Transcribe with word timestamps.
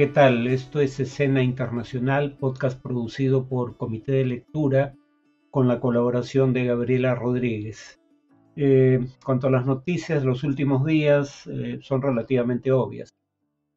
¿Qué 0.00 0.06
tal? 0.06 0.46
Esto 0.46 0.80
es 0.80 0.98
Escena 0.98 1.42
Internacional, 1.42 2.38
podcast 2.38 2.80
producido 2.80 3.46
por 3.46 3.76
Comité 3.76 4.12
de 4.12 4.24
Lectura 4.24 4.94
con 5.50 5.68
la 5.68 5.78
colaboración 5.78 6.54
de 6.54 6.64
Gabriela 6.64 7.14
Rodríguez. 7.14 8.00
Eh, 8.56 9.06
cuanto 9.22 9.48
a 9.48 9.50
las 9.50 9.66
noticias 9.66 10.24
los 10.24 10.42
últimos 10.42 10.86
días, 10.86 11.46
eh, 11.48 11.80
son 11.82 12.00
relativamente 12.00 12.72
obvias. 12.72 13.10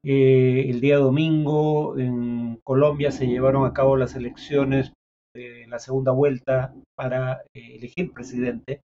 Eh, 0.02 0.68
el 0.70 0.80
día 0.80 0.96
domingo 0.96 2.00
en 2.00 2.55
Colombia 2.64 3.12
se 3.12 3.28
llevaron 3.28 3.66
a 3.66 3.74
cabo 3.74 3.98
las 3.98 4.16
elecciones 4.16 4.94
de 5.36 5.68
la 5.68 5.78
segunda 5.78 6.14
vuelta 6.14 6.74
para 6.96 7.42
elegir 7.54 8.14
presidente 8.14 8.80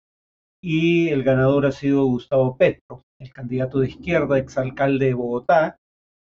y 0.61 1.07
el 1.07 1.23
ganador 1.23 1.67
ha 1.67 1.71
sido 1.71 2.03
Gustavo 2.03 2.57
Petro, 2.57 3.05
el 3.17 3.31
candidato 3.31 3.79
de 3.79 3.87
izquierda, 3.87 4.37
exalcalde 4.37 5.05
de 5.05 5.13
Bogotá, 5.13 5.78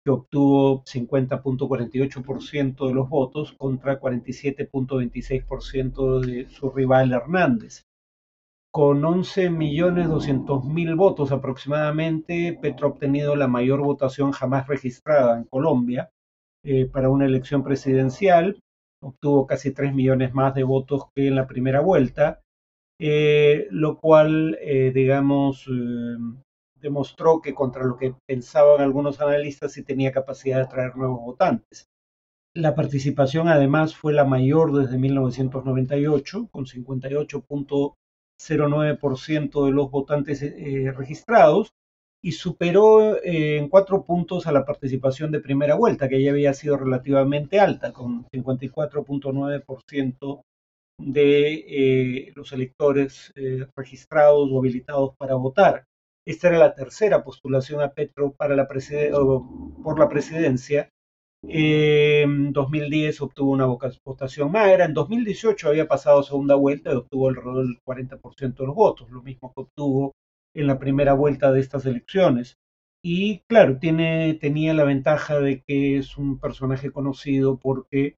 que 0.04 0.10
obtuvo 0.10 0.82
50.48% 0.84 2.88
de 2.88 2.94
los 2.94 3.08
votos 3.08 3.52
contra 3.52 4.00
47.26% 4.00 6.20
de 6.20 6.48
su 6.48 6.70
rival 6.70 7.12
Hernández. 7.12 7.84
Con 8.72 9.02
11.200.000 9.02 10.96
votos 10.96 11.30
aproximadamente, 11.30 12.58
Petro 12.60 12.86
ha 12.86 12.90
obtenido 12.90 13.36
la 13.36 13.46
mayor 13.46 13.82
votación 13.82 14.32
jamás 14.32 14.66
registrada 14.66 15.36
en 15.36 15.44
Colombia 15.44 16.10
eh, 16.64 16.86
para 16.86 17.10
una 17.10 17.26
elección 17.26 17.62
presidencial. 17.62 18.58
Obtuvo 19.02 19.46
casi 19.46 19.72
3 19.72 19.94
millones 19.94 20.32
más 20.32 20.54
de 20.54 20.62
votos 20.62 21.04
que 21.14 21.28
en 21.28 21.34
la 21.34 21.46
primera 21.46 21.80
vuelta, 21.80 22.40
eh, 22.98 23.66
lo 23.70 23.98
cual, 23.98 24.56
eh, 24.62 24.90
digamos, 24.94 25.68
demostró 26.82 27.40
que 27.40 27.54
contra 27.54 27.84
lo 27.84 27.96
que 27.96 28.14
pensaban 28.26 28.82
algunos 28.82 29.20
analistas 29.20 29.72
sí 29.72 29.82
tenía 29.82 30.12
capacidad 30.12 30.56
de 30.56 30.64
atraer 30.64 30.96
nuevos 30.96 31.20
votantes. 31.20 31.88
La 32.54 32.74
participación 32.74 33.48
además 33.48 33.96
fue 33.96 34.12
la 34.12 34.26
mayor 34.26 34.78
desde 34.78 34.98
1998, 34.98 36.48
con 36.50 36.66
58.09% 36.66 39.64
de 39.64 39.70
los 39.70 39.90
votantes 39.90 40.42
eh, 40.42 40.92
registrados, 40.94 41.72
y 42.22 42.32
superó 42.32 43.16
eh, 43.22 43.56
en 43.56 43.70
cuatro 43.70 44.04
puntos 44.04 44.46
a 44.46 44.52
la 44.52 44.66
participación 44.66 45.32
de 45.32 45.40
primera 45.40 45.76
vuelta, 45.76 46.10
que 46.10 46.22
ya 46.22 46.30
había 46.30 46.52
sido 46.52 46.76
relativamente 46.76 47.58
alta, 47.58 47.90
con 47.92 48.26
54.9% 48.26 50.42
de 50.98 51.54
eh, 51.54 52.32
los 52.36 52.52
electores 52.52 53.32
registrados 53.74 54.50
o 54.52 54.58
habilitados 54.58 55.16
para 55.16 55.36
votar. 55.36 55.86
Esta 56.24 56.48
era 56.48 56.58
la 56.58 56.74
tercera 56.74 57.24
postulación 57.24 57.80
a 57.80 57.92
Petro 57.94 58.32
para 58.32 58.54
la 58.54 58.68
por 59.82 59.98
la 59.98 60.08
presidencia. 60.08 60.88
En 61.44 62.52
2010 62.52 63.20
obtuvo 63.22 63.50
una 63.50 63.66
votación 63.66 64.52
magra. 64.52 64.84
En 64.84 64.94
2018 64.94 65.68
había 65.68 65.88
pasado 65.88 66.22
segunda 66.22 66.54
vuelta 66.54 66.92
y 66.92 66.96
obtuvo 66.96 67.28
alrededor 67.28 67.66
del 67.66 67.80
40% 67.84 68.54
de 68.54 68.66
los 68.66 68.76
votos, 68.76 69.10
lo 69.10 69.22
mismo 69.22 69.52
que 69.52 69.62
obtuvo 69.62 70.12
en 70.54 70.68
la 70.68 70.78
primera 70.78 71.14
vuelta 71.14 71.50
de 71.50 71.60
estas 71.60 71.86
elecciones. 71.86 72.56
Y 73.04 73.40
claro, 73.48 73.78
tiene, 73.78 74.34
tenía 74.34 74.74
la 74.74 74.84
ventaja 74.84 75.40
de 75.40 75.62
que 75.66 75.98
es 75.98 76.16
un 76.16 76.38
personaje 76.38 76.92
conocido 76.92 77.58
porque 77.58 78.14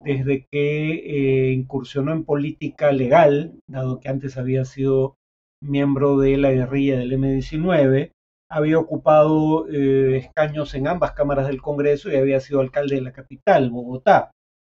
desde 0.00 0.46
que 0.50 1.48
eh, 1.48 1.52
incursionó 1.52 2.12
en 2.12 2.24
política 2.24 2.90
legal, 2.90 3.60
dado 3.68 4.00
que 4.00 4.08
antes 4.08 4.36
había 4.36 4.64
sido 4.64 5.16
miembro 5.64 6.18
de 6.18 6.36
la 6.36 6.52
guerrilla 6.52 6.98
del 6.98 7.12
M-19, 7.12 8.12
había 8.50 8.78
ocupado 8.78 9.66
eh, 9.68 10.18
escaños 10.18 10.74
en 10.74 10.86
ambas 10.86 11.12
cámaras 11.12 11.46
del 11.46 11.62
Congreso 11.62 12.10
y 12.10 12.16
había 12.16 12.40
sido 12.40 12.60
alcalde 12.60 12.96
de 12.96 13.00
la 13.00 13.12
capital, 13.12 13.70
Bogotá. 13.70 14.30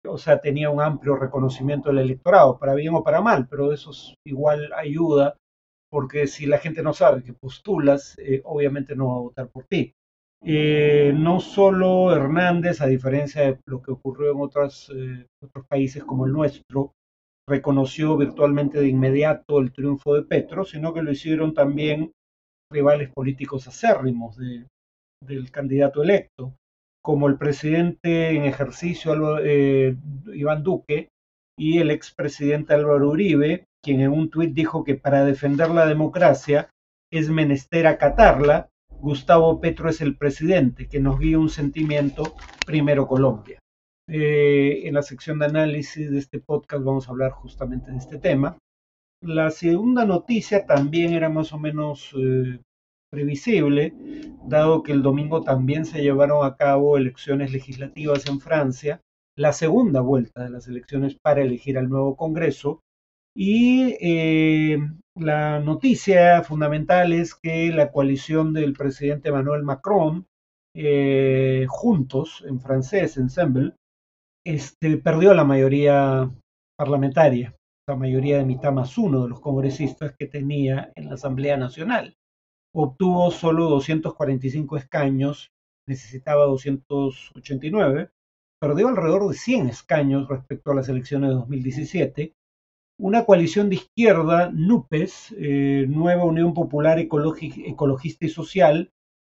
O 0.08 0.18
sea, 0.18 0.40
tenía 0.40 0.70
un 0.70 0.80
amplio 0.80 1.16
reconocimiento 1.16 1.88
del 1.88 1.98
electorado, 1.98 2.58
para 2.58 2.74
bien 2.74 2.94
o 2.94 3.02
para 3.02 3.20
mal, 3.20 3.48
pero 3.48 3.72
eso 3.72 3.90
igual 4.24 4.72
ayuda, 4.74 5.36
porque 5.90 6.26
si 6.26 6.46
la 6.46 6.58
gente 6.58 6.82
no 6.82 6.92
sabe 6.92 7.24
que 7.24 7.32
postulas, 7.32 8.16
eh, 8.18 8.40
obviamente 8.44 8.94
no 8.94 9.08
va 9.08 9.16
a 9.16 9.20
votar 9.20 9.48
por 9.48 9.64
ti. 9.64 9.92
Eh, 10.44 11.12
no 11.14 11.40
solo 11.40 12.14
Hernández, 12.14 12.80
a 12.80 12.86
diferencia 12.86 13.42
de 13.42 13.58
lo 13.66 13.82
que 13.82 13.90
ocurrió 13.90 14.30
en 14.32 14.40
otros 14.40 14.90
países 15.68 16.04
como 16.04 16.26
el 16.26 16.32
nuestro, 16.32 16.92
reconoció 17.48 18.16
virtualmente 18.16 18.80
de 18.80 18.88
inmediato 18.88 19.60
el 19.60 19.72
triunfo 19.72 20.14
de 20.14 20.22
Petro, 20.22 20.64
sino 20.64 20.92
que 20.92 21.02
lo 21.02 21.12
hicieron 21.12 21.54
también 21.54 22.12
rivales 22.72 23.10
políticos 23.10 23.68
acérrimos 23.68 24.36
del 24.36 25.50
candidato 25.50 26.02
electo, 26.02 26.54
como 27.02 27.28
el 27.28 27.38
presidente 27.38 28.30
en 28.30 28.44
ejercicio 28.44 29.38
eh, 29.38 29.96
Iván 30.34 30.64
Duque 30.64 31.10
y 31.58 31.78
el 31.78 31.90
expresidente 31.90 32.74
Álvaro 32.74 33.10
Uribe, 33.10 33.64
quien 33.82 34.00
en 34.00 34.10
un 34.10 34.28
tuit 34.28 34.52
dijo 34.52 34.82
que 34.82 34.96
para 34.96 35.24
defender 35.24 35.70
la 35.70 35.86
democracia 35.86 36.68
es 37.12 37.30
menester 37.30 37.86
acatarla, 37.86 38.68
Gustavo 38.90 39.60
Petro 39.60 39.88
es 39.88 40.00
el 40.00 40.16
presidente, 40.16 40.88
que 40.88 40.98
nos 40.98 41.18
guía 41.20 41.38
un 41.38 41.50
sentimiento, 41.50 42.34
primero 42.66 43.06
Colombia. 43.06 43.58
Eh, 44.08 44.86
en 44.86 44.94
la 44.94 45.02
sección 45.02 45.40
de 45.40 45.46
análisis 45.46 46.08
de 46.10 46.18
este 46.18 46.38
podcast 46.38 46.84
vamos 46.84 47.08
a 47.08 47.10
hablar 47.10 47.32
justamente 47.32 47.90
de 47.90 47.98
este 47.98 48.18
tema. 48.18 48.56
La 49.20 49.50
segunda 49.50 50.04
noticia 50.04 50.64
también 50.64 51.12
era 51.12 51.28
más 51.28 51.52
o 51.52 51.58
menos 51.58 52.14
eh, 52.16 52.60
previsible, 53.10 53.94
dado 54.44 54.84
que 54.84 54.92
el 54.92 55.02
domingo 55.02 55.42
también 55.42 55.84
se 55.86 56.02
llevaron 56.02 56.46
a 56.46 56.56
cabo 56.56 56.96
elecciones 56.96 57.50
legislativas 57.50 58.28
en 58.28 58.38
Francia, 58.38 59.00
la 59.36 59.52
segunda 59.52 60.02
vuelta 60.02 60.44
de 60.44 60.50
las 60.50 60.68
elecciones 60.68 61.16
para 61.20 61.42
elegir 61.42 61.76
al 61.76 61.88
nuevo 61.88 62.16
Congreso. 62.16 62.82
Y 63.34 63.96
eh, 64.00 64.78
la 65.16 65.58
noticia 65.58 66.42
fundamental 66.44 67.12
es 67.12 67.34
que 67.34 67.72
la 67.72 67.90
coalición 67.90 68.52
del 68.52 68.72
presidente 68.72 69.30
Emmanuel 69.30 69.64
Macron, 69.64 70.26
juntos 71.68 72.44
en 72.46 72.60
francés, 72.60 73.16
Ensemble, 73.16 73.74
este, 74.46 74.96
perdió 74.98 75.34
la 75.34 75.42
mayoría 75.42 76.30
parlamentaria, 76.78 77.56
la 77.88 77.96
mayoría 77.96 78.38
de 78.38 78.44
mitad 78.44 78.72
más 78.72 78.96
uno 78.96 79.24
de 79.24 79.28
los 79.28 79.40
congresistas 79.40 80.14
que 80.16 80.28
tenía 80.28 80.92
en 80.94 81.08
la 81.08 81.14
Asamblea 81.14 81.56
Nacional. 81.56 82.14
Obtuvo 82.72 83.32
solo 83.32 83.68
245 83.68 84.76
escaños, 84.76 85.50
necesitaba 85.88 86.44
289, 86.44 88.10
perdió 88.60 88.86
alrededor 88.86 89.28
de 89.28 89.34
100 89.34 89.68
escaños 89.68 90.28
respecto 90.28 90.70
a 90.70 90.76
las 90.76 90.88
elecciones 90.88 91.30
de 91.30 91.34
2017. 91.34 92.32
Una 93.00 93.24
coalición 93.24 93.68
de 93.68 93.76
izquierda, 93.76 94.50
NUPES, 94.52 95.34
eh, 95.38 95.86
Nueva 95.88 96.24
Unión 96.24 96.54
Popular 96.54 97.00
Ecologista 97.00 98.26
y 98.26 98.28
Social, 98.28 98.92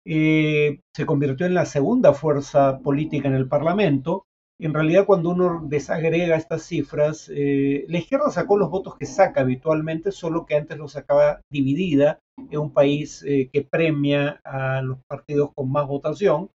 eh, 0.06 0.82
se 0.96 1.06
convirtió 1.08 1.48
en 1.48 1.56
la 1.56 1.66
segunda 1.66 2.14
fuerza 2.14 2.80
política 2.80 3.28
en 3.28 3.34
el 3.34 3.48
Parlamento 3.48 4.28
en 4.62 4.74
realidad 4.74 5.06
cuando 5.06 5.30
uno 5.30 5.62
desagrega 5.66 6.36
estas 6.36 6.64
cifras, 6.64 7.32
eh, 7.34 7.86
la 7.88 7.98
izquierda 7.98 8.30
sacó 8.30 8.58
los 8.58 8.70
votos 8.70 8.98
que 8.98 9.06
saca 9.06 9.42
habitualmente, 9.42 10.12
solo 10.12 10.46
que 10.46 10.56
antes 10.56 10.78
los 10.78 10.92
sacaba 10.92 11.42
dividida 11.50 12.20
en 12.38 12.60
un 12.60 12.74
país 12.74 13.24
eh, 13.24 13.50
que 13.52 13.62
premia 13.62 14.42
a 14.44 14.82
los 14.82 15.00
partidos 15.08 15.52
con 15.56 15.72
más 15.72 15.88
votación, 15.88 16.50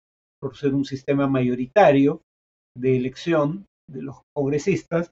por 0.41 0.57
ser 0.57 0.75
un 0.75 0.87
sistema 0.87 1.27
mayoritario 1.27 2.23
de 2.75 2.97
elección 2.97 3.67
de 3.87 4.03
los 4.03 4.23
congresistas, 4.35 5.11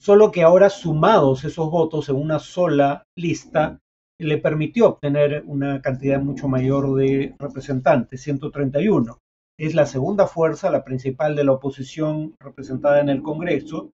solo 0.00 0.32
que 0.32 0.42
ahora 0.42 0.70
sumados 0.70 1.44
esos 1.44 1.70
votos 1.70 2.08
en 2.08 2.16
una 2.16 2.38
sola 2.38 3.02
lista, 3.18 3.78
le 4.18 4.38
permitió 4.38 4.88
obtener 4.88 5.42
una 5.46 5.82
cantidad 5.82 6.22
mucho 6.22 6.48
mayor 6.48 6.94
de 6.94 7.34
representantes, 7.38 8.22
131 8.22 9.18
es 9.58 9.74
la 9.74 9.86
segunda 9.86 10.26
fuerza, 10.26 10.70
la 10.70 10.84
principal 10.84 11.34
de 11.34 11.44
la 11.44 11.52
oposición 11.52 12.34
representada 12.38 13.00
en 13.00 13.08
el 13.08 13.22
Congreso, 13.22 13.90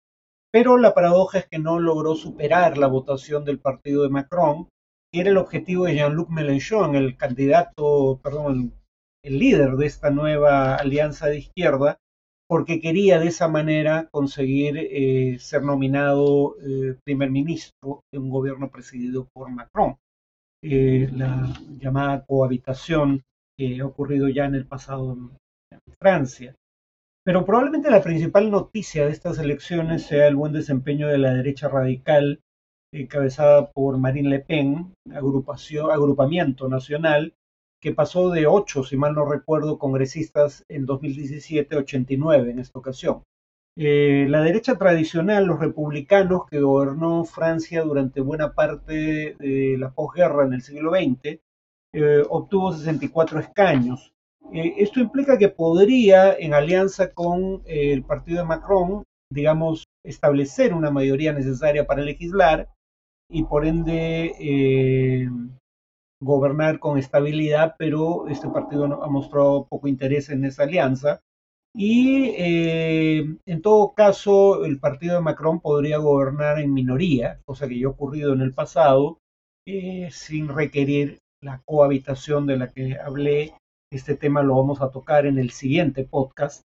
pero 0.52 0.76
la 0.76 0.92
paradoja 0.92 1.38
es 1.38 1.46
que 1.46 1.58
no 1.58 1.78
logró 1.78 2.14
superar 2.14 2.76
la 2.76 2.86
votación 2.86 3.44
del 3.44 3.58
partido 3.58 4.02
de 4.02 4.10
Macron, 4.10 4.68
que 5.12 5.20
era 5.20 5.30
el 5.30 5.38
objetivo 5.38 5.84
de 5.84 5.94
Jean-Luc 5.94 6.28
Mélenchon, 6.30 6.94
el 6.94 7.16
candidato, 7.16 8.20
perdón, 8.22 8.74
el, 9.24 9.38
líder 9.38 9.76
de 9.76 9.86
esta 9.86 10.10
nueva 10.10 10.74
alianza 10.74 11.28
de 11.28 11.38
izquierda, 11.38 11.98
porque 12.48 12.80
quería 12.80 13.18
de 13.18 13.28
esa 13.28 13.48
manera 13.48 14.08
conseguir 14.10 14.76
eh, 14.76 15.38
ser 15.38 15.62
nominado 15.62 16.56
eh, 16.60 16.96
primer 17.04 17.30
ministro 17.30 18.00
de 18.12 18.18
un 18.18 18.28
gobierno 18.28 18.70
presidido 18.70 19.28
por 19.32 19.48
Macron. 19.48 19.96
Eh, 20.62 21.08
la 21.12 21.52
llamada 21.78 22.24
cohabitación 22.26 23.22
que 23.56 23.80
ha 23.80 23.86
ocurrido 23.86 24.28
ya 24.28 24.44
en 24.44 24.54
el 24.54 24.66
pasado 24.66 25.16
Francia. 25.98 26.54
Pero 27.24 27.44
probablemente 27.44 27.90
la 27.90 28.02
principal 28.02 28.50
noticia 28.50 29.06
de 29.06 29.12
estas 29.12 29.38
elecciones 29.38 30.06
sea 30.06 30.26
el 30.26 30.36
buen 30.36 30.52
desempeño 30.52 31.08
de 31.08 31.18
la 31.18 31.34
derecha 31.34 31.68
radical 31.68 32.40
encabezada 32.92 33.70
por 33.70 33.96
Marine 33.98 34.28
Le 34.28 34.40
Pen, 34.40 34.94
agrupación, 35.12 35.90
agrupamiento 35.90 36.68
nacional, 36.68 37.34
que 37.80 37.92
pasó 37.92 38.30
de 38.30 38.46
8, 38.46 38.84
si 38.84 38.96
mal 38.96 39.14
no 39.14 39.24
recuerdo, 39.24 39.78
congresistas 39.78 40.64
en 40.68 40.86
2017 40.86 41.76
89 41.76 42.50
en 42.50 42.58
esta 42.58 42.78
ocasión. 42.78 43.22
Eh, 43.76 44.26
la 44.28 44.42
derecha 44.42 44.76
tradicional, 44.76 45.46
los 45.46 45.58
republicanos 45.58 46.46
que 46.46 46.60
gobernó 46.60 47.24
Francia 47.24 47.82
durante 47.82 48.20
buena 48.20 48.52
parte 48.52 49.34
de 49.38 49.76
la 49.78 49.90
posguerra 49.90 50.44
en 50.44 50.52
el 50.52 50.62
siglo 50.62 50.92
XX, 50.92 51.40
eh, 51.94 52.22
obtuvo 52.28 52.72
64 52.72 53.40
escaños. 53.40 54.12
Eh, 54.52 54.74
esto 54.78 55.00
implica 55.00 55.38
que 55.38 55.48
podría, 55.48 56.34
en 56.34 56.54
alianza 56.54 57.12
con 57.12 57.62
el 57.66 58.04
partido 58.04 58.38
de 58.38 58.44
Macron, 58.44 59.04
digamos, 59.30 59.84
establecer 60.04 60.74
una 60.74 60.90
mayoría 60.90 61.32
necesaria 61.32 61.86
para 61.86 62.02
legislar 62.02 62.68
y 63.30 63.44
por 63.44 63.64
ende 63.64 64.34
gobernar 66.22 66.78
con 66.78 66.98
estabilidad, 66.98 67.74
pero 67.78 68.28
este 68.28 68.48
partido 68.48 69.02
ha 69.02 69.08
mostrado 69.08 69.66
poco 69.68 69.88
interés 69.88 70.30
en 70.30 70.44
esa 70.44 70.62
alianza. 70.62 71.20
Y 71.74 72.34
eh, 72.36 73.36
en 73.46 73.62
todo 73.62 73.94
caso, 73.94 74.64
el 74.64 74.78
partido 74.78 75.16
de 75.16 75.22
Macron 75.22 75.60
podría 75.60 75.98
gobernar 75.98 76.60
en 76.60 76.72
minoría, 76.72 77.40
cosa 77.44 77.66
que 77.66 77.78
ya 77.78 77.86
ha 77.86 77.90
ocurrido 77.90 78.32
en 78.34 78.40
el 78.40 78.52
pasado, 78.52 79.18
eh, 79.66 80.08
sin 80.12 80.48
requerir 80.48 81.18
la 81.42 81.60
cohabitación 81.64 82.46
de 82.46 82.56
la 82.56 82.68
que 82.72 82.98
hablé. 82.98 83.54
Este 83.92 84.16
tema 84.16 84.42
lo 84.42 84.56
vamos 84.56 84.80
a 84.80 84.90
tocar 84.90 85.26
en 85.26 85.38
el 85.38 85.50
siguiente 85.50 86.04
podcast. 86.04 86.62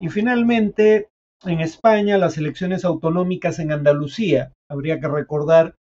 Y 0.00 0.08
finalmente, 0.08 1.08
en 1.44 1.60
España, 1.60 2.18
las 2.18 2.36
elecciones 2.36 2.84
autonómicas 2.84 3.60
en 3.60 3.70
Andalucía. 3.70 4.52
Habría 4.68 4.98
que 4.98 5.06
recordar 5.06 5.76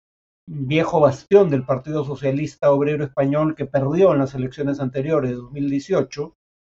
viejo 0.48 1.00
bastión 1.00 1.50
del 1.50 1.66
Partido 1.66 2.06
Socialista 2.06 2.72
Obrero 2.72 3.04
Español 3.04 3.56
que 3.56 3.66
perdió 3.66 4.14
en 4.14 4.20
las 4.20 4.36
elecciones 4.36 4.80
anteriores 4.80 5.32
de 5.32 5.38
2018. 5.38 6.36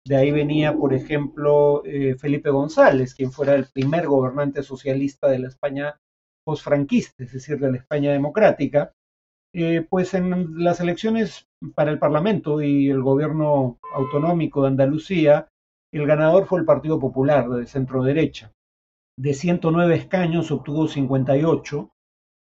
De 0.06 0.16
ahí 0.16 0.32
venía, 0.32 0.78
por 0.78 0.94
ejemplo, 0.94 1.82
eh, 1.84 2.16
Felipe 2.16 2.52
González, 2.52 3.16
quien 3.16 3.32
fuera 3.32 3.56
el 3.56 3.66
primer 3.74 4.06
gobernante 4.06 4.62
socialista 4.62 5.28
de 5.28 5.40
la 5.40 5.48
España 5.48 6.00
posfranquista, 6.46 7.24
es 7.24 7.34
decir, 7.34 7.58
de 7.58 7.72
la 7.72 7.78
España 7.78 8.12
democrática. 8.12 8.94
Eh, 9.54 9.86
pues 9.88 10.14
en 10.14 10.64
las 10.64 10.80
elecciones 10.80 11.48
para 11.76 11.92
el 11.92 12.00
Parlamento 12.00 12.62
y 12.62 12.90
el 12.90 13.02
gobierno 13.02 13.80
autonómico 13.94 14.62
de 14.62 14.70
Andalucía, 14.70 15.48
el 15.92 16.08
ganador 16.08 16.48
fue 16.48 16.60
el 16.60 16.66
Partido 16.66 17.00
Popular 17.00 17.50
de 17.50 17.68
centro 17.68 18.04
derecha. 18.04 18.52
De 19.18 19.34
109 19.34 19.96
escaños 19.96 20.52
obtuvo 20.52 20.88
58, 20.88 21.94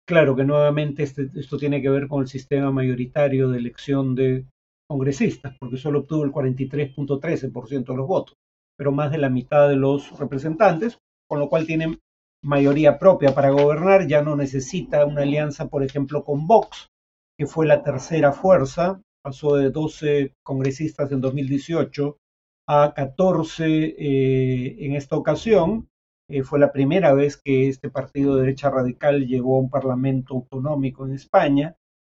Claro 0.09 0.35
que 0.35 0.45
nuevamente 0.45 1.03
este, 1.03 1.29
esto 1.35 1.59
tiene 1.59 1.83
que 1.83 1.91
ver 1.91 2.09
con 2.09 2.23
el 2.23 2.29
sistema 2.29 2.71
mayoritario 2.71 3.51
de 3.51 3.59
elección 3.59 4.15
de 4.15 4.47
congresistas, 4.89 5.55
porque 5.61 5.77
solo 5.77 5.99
obtuvo 5.99 6.25
el 6.25 6.33
43.13% 6.33 7.85
de 7.85 7.97
los 7.97 8.09
votos, 8.09 8.35
pero 8.79 8.91
más 8.91 9.11
de 9.11 9.19
la 9.19 9.29
mitad 9.29 9.69
de 9.69 9.77
los 9.77 10.19
representantes, 10.19 10.99
con 11.29 11.41
lo 11.41 11.51
cual 11.51 11.67
tiene 11.67 11.99
mayoría 12.43 12.99
propia 12.99 13.35
para 13.35 13.51
gobernar, 13.51 14.07
ya 14.07 14.23
no 14.23 14.35
necesita 14.35 15.05
una 15.05 15.23
alianza, 15.23 15.69
por 15.69 15.83
ejemplo, 15.83 16.25
con 16.25 16.47
Vox, 16.47 16.89
que 17.39 17.47
fue 17.47 17.67
la 17.67 17.83
tercera 17.85 18.33
fuerza, 18.33 19.01
pasó 19.23 19.57
de 19.57 19.71
12 19.71 20.35
congresistas 20.43 21.13
en 21.13 21.21
2018 21.21 22.19
a 22.69 22.93
14 22.95 23.65
eh, 23.67 24.85
en 24.85 24.97
esta 24.97 25.17
ocasión, 25.17 25.89
eh, 26.29 26.43
fue 26.43 26.59
la 26.59 26.73
primera 26.73 27.15
vez 27.15 27.41
que 27.43 27.69
este 27.69 27.89
partido 27.91 28.35
de 28.35 28.43
derecha 28.43 28.71
radical 28.71 29.27
llegó 29.27 29.57
a 29.57 29.61
un 29.61 29.71
parlamento 29.71 30.35
autonómico 30.35 31.07
en 31.07 31.15
España 31.15 31.77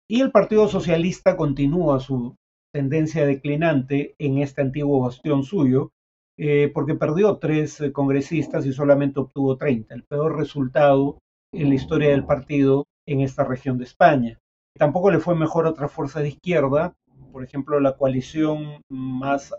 y 0.10 0.22
el 0.22 0.32
Partido 0.32 0.68
Socialista 0.68 1.38
continúa 1.38 2.00
su 2.00 2.36
tendencia 2.74 3.26
declinante 3.26 4.16
en 4.18 4.40
este 4.40 4.62
antiguo 4.62 5.02
bastión 5.02 5.44
suyo, 5.44 5.92
eh, 6.38 6.72
porque 6.74 6.96
perdió 6.96 7.38
tres 7.38 7.84
congresistas 7.94 8.66
y 8.66 8.74
solamente 8.74 9.20
obtuvo 9.20 9.58
30, 9.58 9.94
el 9.94 10.04
peor 10.04 10.38
resultado 10.38 11.20
en 11.54 11.70
la 11.70 11.76
historia 11.76 12.10
del 12.10 12.26
partido 12.26 12.86
en 13.08 13.22
esta 13.22 13.44
región 13.44 13.78
de 13.78 13.84
España. 13.84 14.40
Tampoco 14.80 15.12
le 15.12 15.20
fue 15.20 15.36
mejor 15.36 15.66
a 15.66 15.72
otra 15.72 15.90
fuerza 15.90 16.22
de 16.22 16.30
izquierda, 16.30 16.96
por 17.34 17.44
ejemplo, 17.44 17.82
la 17.82 17.98
coalición 17.98 18.82
más, 18.90 19.54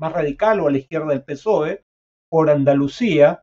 más 0.00 0.12
radical 0.12 0.60
o 0.60 0.68
a 0.68 0.70
la 0.70 0.78
izquierda 0.78 1.08
del 1.08 1.24
PSOE, 1.24 1.82
por 2.30 2.48
Andalucía, 2.48 3.42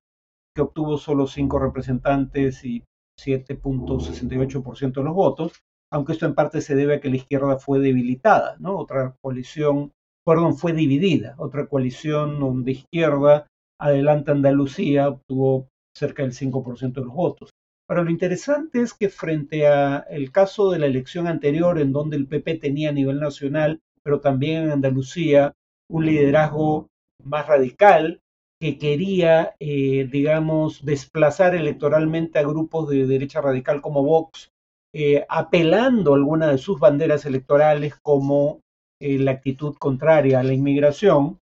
que 0.56 0.62
obtuvo 0.62 0.98
solo 0.98 1.28
cinco 1.28 1.60
representantes 1.60 2.64
y 2.64 2.86
7.68% 3.20 4.94
de 4.94 5.04
los 5.04 5.14
votos, 5.14 5.62
aunque 5.92 6.14
esto 6.14 6.26
en 6.26 6.36
parte 6.36 6.62
se 6.62 6.76
debe 6.76 6.96
a 6.96 7.00
que 7.02 7.10
la 7.10 7.18
izquierda 7.18 7.60
fue 7.60 7.80
debilitada, 7.80 8.56
¿no? 8.60 8.78
Otra 8.78 9.18
coalición, 9.22 9.92
perdón, 10.26 10.56
fue 10.56 10.72
dividida, 10.72 11.36
otra 11.38 11.68
coalición 11.68 12.64
de 12.64 12.72
izquierda, 12.72 13.48
Adelante 13.78 14.32
Andalucía, 14.32 15.10
obtuvo 15.10 15.68
cerca 15.94 16.24
del 16.24 16.32
5% 16.32 16.94
de 16.94 17.02
los 17.02 17.14
votos. 17.14 17.50
Pero 17.92 18.06
lo 18.06 18.10
interesante 18.10 18.82
es 18.82 18.94
que 18.94 19.10
frente 19.10 19.68
a 19.68 20.06
el 20.10 20.32
caso 20.32 20.72
de 20.72 20.80
la 20.80 20.86
elección 20.86 21.28
anterior, 21.28 21.78
en 21.78 21.92
donde 21.92 22.16
el 22.16 22.26
PP 22.26 22.56
tenía 22.56 22.88
a 22.88 22.94
nivel 22.94 23.20
nacional, 23.20 23.82
pero 24.02 24.22
también 24.22 24.64
en 24.64 24.72
Andalucía, 24.72 25.56
un 25.90 26.06
liderazgo 26.06 26.88
más 27.22 27.48
radical, 27.48 28.22
que 28.62 28.78
quería, 28.78 29.56
eh, 29.60 30.08
digamos, 30.10 30.86
desplazar 30.86 31.54
electoralmente 31.54 32.40
a 32.40 32.44
grupos 32.44 32.88
de 32.88 33.06
derecha 33.06 33.42
radical 33.42 33.82
como 33.82 34.04
Vox, 34.04 34.54
eh, 34.94 35.26
apelando 35.28 36.14
a 36.14 36.16
alguna 36.16 36.48
de 36.48 36.60
sus 36.60 36.80
banderas 36.80 37.26
electorales 37.26 37.96
como 38.02 38.62
eh, 39.02 39.20
la 39.20 39.32
actitud 39.32 39.76
contraria 39.78 40.40
a 40.40 40.44
la 40.44 40.54
inmigración. 40.54 41.41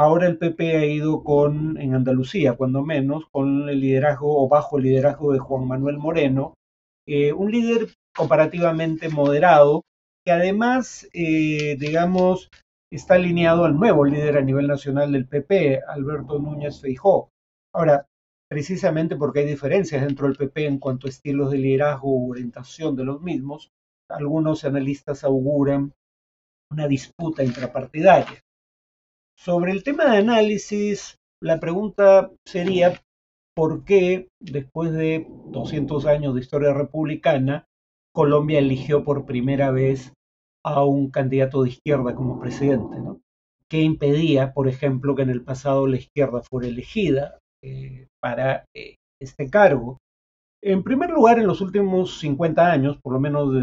Ahora 0.00 0.28
el 0.28 0.38
PP 0.38 0.76
ha 0.76 0.84
ido 0.86 1.24
con, 1.24 1.76
en 1.76 1.92
Andalucía, 1.92 2.52
cuando 2.52 2.84
menos, 2.84 3.24
con 3.32 3.68
el 3.68 3.80
liderazgo 3.80 4.44
o 4.44 4.48
bajo 4.48 4.78
el 4.78 4.84
liderazgo 4.84 5.32
de 5.32 5.40
Juan 5.40 5.66
Manuel 5.66 5.98
Moreno, 5.98 6.54
un 7.34 7.50
líder 7.50 7.88
comparativamente 8.16 9.08
moderado, 9.08 9.82
que 10.24 10.30
además, 10.30 11.08
digamos, 11.12 12.48
está 12.92 13.14
alineado 13.14 13.64
al 13.64 13.76
nuevo 13.76 14.04
líder 14.04 14.38
a 14.38 14.42
nivel 14.42 14.68
nacional 14.68 15.10
del 15.10 15.26
PP, 15.26 15.80
Alberto 15.88 16.38
Núñez 16.38 16.80
Feijó. 16.80 17.30
Ahora, 17.74 18.06
precisamente 18.48 19.16
porque 19.16 19.40
hay 19.40 19.46
diferencias 19.46 20.02
dentro 20.06 20.28
del 20.28 20.36
PP 20.36 20.64
en 20.64 20.78
cuanto 20.78 21.08
a 21.08 21.10
estilos 21.10 21.50
de 21.50 21.58
liderazgo 21.58 22.08
o 22.08 22.30
orientación 22.30 22.94
de 22.94 23.04
los 23.04 23.20
mismos, 23.20 23.72
algunos 24.08 24.64
analistas 24.64 25.24
auguran 25.24 25.92
una 26.70 26.86
disputa 26.86 27.42
intrapartidaria. 27.42 28.38
Sobre 29.38 29.70
el 29.70 29.84
tema 29.84 30.10
de 30.10 30.18
análisis, 30.18 31.16
la 31.40 31.60
pregunta 31.60 32.32
sería 32.44 33.00
por 33.54 33.84
qué, 33.84 34.28
después 34.40 34.92
de 34.92 35.28
200 35.46 36.06
años 36.06 36.34
de 36.34 36.40
historia 36.40 36.74
republicana, 36.74 37.64
Colombia 38.12 38.58
eligió 38.58 39.04
por 39.04 39.26
primera 39.26 39.70
vez 39.70 40.12
a 40.64 40.82
un 40.84 41.10
candidato 41.10 41.62
de 41.62 41.70
izquierda 41.70 42.16
como 42.16 42.40
presidente, 42.40 42.96
que 43.70 43.82
impedía, 43.82 44.52
por 44.52 44.66
ejemplo, 44.66 45.14
que 45.14 45.22
en 45.22 45.30
el 45.30 45.44
pasado 45.44 45.86
la 45.86 45.98
izquierda 45.98 46.42
fuera 46.42 46.66
elegida 46.66 47.38
eh, 47.62 48.08
para 48.20 48.64
eh, 48.74 48.96
este 49.22 49.48
cargo. 49.48 49.98
En 50.64 50.82
primer 50.82 51.10
lugar, 51.10 51.38
en 51.38 51.46
los 51.46 51.60
últimos 51.60 52.18
50 52.18 52.72
años, 52.72 52.98
por 53.00 53.12
lo 53.12 53.20
menos 53.20 53.54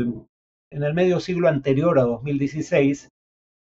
en 0.71 0.83
el 0.83 0.93
medio 0.93 1.19
siglo 1.19 1.50
anterior 1.50 2.00
a 2.00 2.03
2016, 2.03 3.09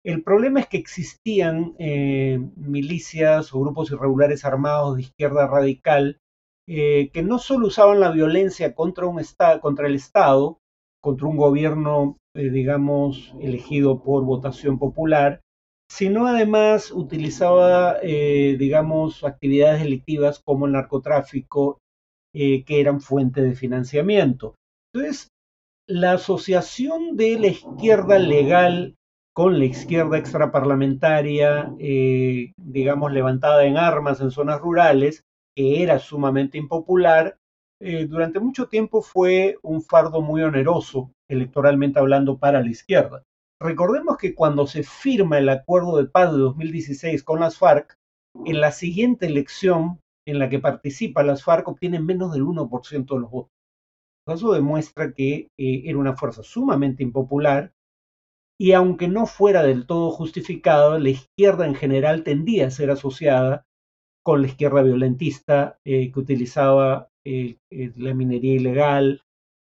el 0.05 0.23
problema 0.23 0.61
es 0.61 0.69
que 0.69 0.77
existían 0.77 1.75
eh, 1.79 2.39
milicias 2.57 3.55
o 3.55 3.61
grupos 3.61 3.91
irregulares 3.91 4.45
armados 4.45 4.97
de 4.97 5.03
izquierda 5.03 5.47
radical 5.47 6.19
que 6.67 7.23
no 7.23 7.39
solo 7.39 7.67
usaban 7.67 8.01
la 8.01 8.11
violencia 8.11 8.75
contra, 8.75 9.07
un 9.07 9.21
contra 9.61 9.87
el 9.87 9.97
Estado, 9.97 10.61
contra 11.05 11.29
un 11.29 11.37
gobierno, 11.37 12.17
eh, 12.35 12.49
digamos, 12.49 13.35
elegido 13.39 14.03
por 14.03 14.25
votación 14.25 14.79
popular, 14.79 15.43
sino 15.87 16.27
además 16.27 16.91
utilizaba, 16.91 17.99
eh, 18.03 18.57
digamos, 18.59 19.23
actividades 19.23 19.83
delictivas 19.83 20.41
como 20.43 20.65
el 20.65 20.73
narcotráfico, 20.73 21.79
eh, 22.35 22.65
que 22.65 22.81
eran 22.81 23.03
fuente 23.03 23.43
de 23.43 23.55
financiamiento. 23.55 24.55
Entonces, 24.95 25.29
la 25.87 26.13
asociación 26.13 27.17
de 27.17 27.39
la 27.39 27.49
izquierda 27.49 28.19
legal 28.19 28.95
con 29.35 29.59
la 29.59 29.65
izquierda 29.65 30.17
extraparlamentaria, 30.17 31.75
digamos, 32.57 33.13
levantada 33.13 33.65
en 33.65 33.77
armas 33.77 34.21
en 34.21 34.31
zonas 34.31 34.61
rurales, 34.61 35.25
que 35.57 35.83
era 35.83 35.99
sumamente 35.99 36.57
impopular, 36.57 37.37
eh, 37.81 38.07
durante 38.07 38.41
mucho 38.41 38.69
tiempo 38.69 39.03
fue 39.03 39.59
un 39.63 39.83
fardo 39.83 40.23
muy 40.23 40.41
oneroso, 40.43 41.13
electoralmente 41.29 41.99
hablando, 41.99 42.39
para 42.39 42.63
la 42.63 42.71
izquierda. 42.71 43.25
Recordemos 43.61 44.17
que 44.17 44.35
cuando 44.35 44.67
se 44.67 44.83
firma 44.83 45.39
el 45.39 45.49
acuerdo 45.49 45.99
de 45.99 46.07
paz 46.07 46.33
de 46.33 46.39
2016 46.39 47.23
con 47.23 47.41
las 47.41 47.59
FARC, 47.59 47.95
en 48.47 48.61
la 48.61 48.73
siguiente 48.73 49.27
elección 49.27 50.01
en 50.27 50.39
la 50.39 50.49
que 50.49 50.61
participa 50.61 51.23
las 51.23 51.45
FARC 51.45 51.69
obtienen 51.69 52.07
menos 52.07 52.33
del 52.33 52.45
1% 52.45 53.15
de 53.15 53.21
los 53.21 53.31
votos. 53.31 53.53
Eso 54.27 54.53
demuestra 54.53 55.13
que 55.13 55.49
eh, 55.59 55.83
era 55.85 55.99
una 55.99 56.17
fuerza 56.17 56.43
sumamente 56.43 57.03
impopular 57.03 57.74
y 58.59 58.73
aunque 58.73 59.09
no 59.09 59.27
fuera 59.27 59.63
del 59.63 59.87
todo 59.87 60.11
justificado, 60.11 60.99
la 60.99 61.11
izquierda 61.11 61.67
en 61.67 61.75
general 61.75 62.23
tendía 62.23 62.67
a 62.67 62.71
ser 62.71 62.91
asociada 62.91 63.67
con 64.23 64.41
la 64.41 64.49
izquierda 64.49 64.83
violentista 64.83 65.79
eh, 65.85 66.11
que 66.11 66.21
utilizaba 66.21 67.11
eh, 67.25 67.59
eh, 67.71 67.93
la 67.97 68.15
minería 68.15 68.55
ilegal, 68.55 69.21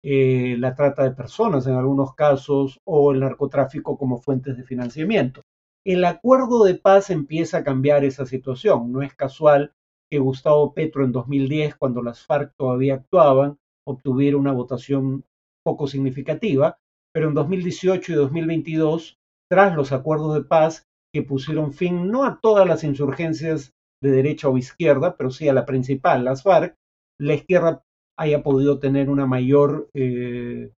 la 0.03 0.73
trata 0.73 1.03
de 1.03 1.11
personas 1.11 1.67
en 1.67 1.73
algunos 1.73 2.15
casos 2.15 2.79
o 2.85 3.11
el 3.11 3.19
narcotráfico 3.19 3.97
como 3.97 4.21
fuentes 4.21 4.55
de 4.55 4.63
financiamiento. 4.63 5.41
El 5.85 6.05
acuerdo 6.05 6.63
de 6.63 6.75
paz 6.75 7.09
empieza 7.09 7.57
a 7.57 7.63
cambiar 7.65 8.05
esa 8.05 8.25
situación. 8.25 8.93
No 8.93 9.01
es 9.01 9.13
casual 9.15 9.73
que 10.09 10.19
Gustavo 10.19 10.73
Petro 10.73 11.03
en 11.03 11.11
2010, 11.11 11.75
cuando 11.75 12.01
las 12.01 12.25
FARC 12.25 12.53
todavía 12.55 12.93
actuaban, 12.93 13.57
obtuviera 13.85 14.37
una 14.37 14.53
votación 14.53 15.25
poco 15.63 15.87
significativa, 15.87 16.77
pero 17.17 17.29
en 17.29 17.33
2018 17.33 18.11
y 18.11 18.15
2022, 18.15 19.17
tras 19.49 19.75
los 19.75 19.91
acuerdos 19.91 20.35
de 20.35 20.43
paz 20.43 20.85
que 21.11 21.23
pusieron 21.23 21.73
fin 21.73 22.11
no 22.11 22.25
a 22.25 22.39
todas 22.39 22.67
las 22.67 22.83
insurgencias 22.83 23.73
de 24.03 24.11
derecha 24.11 24.49
o 24.49 24.55
izquierda, 24.55 25.17
pero 25.17 25.31
sí 25.31 25.49
a 25.49 25.53
la 25.53 25.65
principal, 25.65 26.25
las 26.25 26.43
FARC, 26.43 26.75
la 27.19 27.33
izquierda 27.33 27.81
haya 28.19 28.43
podido 28.43 28.77
tener 28.77 29.09
una 29.09 29.25
mayor 29.25 29.89
eh, 29.95 30.69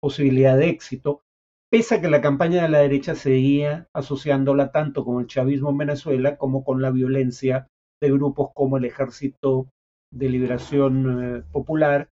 posibilidad 0.00 0.56
de 0.56 0.68
éxito, 0.68 1.22
pese 1.68 1.96
a 1.96 2.00
que 2.00 2.08
la 2.08 2.20
campaña 2.20 2.62
de 2.62 2.68
la 2.68 2.78
derecha 2.78 3.16
seguía 3.16 3.88
asociándola 3.92 4.70
tanto 4.70 5.04
con 5.04 5.20
el 5.20 5.26
chavismo 5.26 5.70
en 5.70 5.78
Venezuela 5.78 6.36
como 6.36 6.62
con 6.62 6.80
la 6.80 6.92
violencia 6.92 7.66
de 8.00 8.12
grupos 8.12 8.50
como 8.54 8.76
el 8.76 8.84
Ejército 8.84 9.66
de 10.14 10.28
Liberación 10.28 11.38
eh, 11.38 11.42
Popular, 11.50 12.08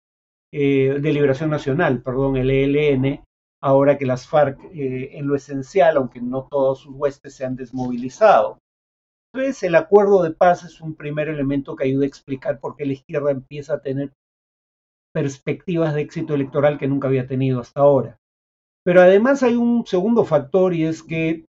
eh, 0.55 1.01
de 1.01 1.13
Liberación 1.13 1.51
Nacional, 1.51 2.01
perdón, 2.01 2.37
el 2.37 2.49
ELN, 2.49 3.25
ahora 3.63 3.97
que 3.97 4.07
las 4.07 4.27
FARC 4.27 4.59
eh, 4.75 5.17
en 5.17 5.27
lo 5.29 5.37
esencial, 5.37 5.97
aunque 5.97 6.21
no 6.21 6.49
todos 6.51 6.81
sus 6.81 6.95
huestes 6.95 7.35
se 7.35 7.45
han 7.45 7.57
desmovilizado. 7.57 8.59
Entonces, 9.33 9.63
el 9.63 9.77
acuerdo 9.77 10.23
de 10.23 10.33
paz 10.33 10.65
es 10.65 10.81
un 10.81 10.95
primer 10.95 11.29
elemento 11.29 11.75
que 11.75 11.85
ayuda 11.85 12.05
a 12.05 12.09
explicar 12.09 12.61
por 12.61 12.77
qué 12.77 12.85
la 12.85 12.93
izquierda 12.93 13.31
empieza 13.31 13.75
a 13.75 13.81
tener 13.81 14.13
perspectivas 15.15 15.95
de 15.95 16.03
éxito 16.03 16.35
electoral 16.35 16.79
que 16.79 16.89
nunca 16.89 17.09
había 17.09 17.27
tenido 17.27 17.61
hasta 17.61 17.81
ahora. 17.81 18.19
Pero 18.85 19.01
además 19.01 19.43
hay 19.43 19.55
un 19.55 19.87
segundo 19.87 20.25
factor 20.25 20.75
y 20.75 20.85
es 20.85 21.03
que 21.03 21.47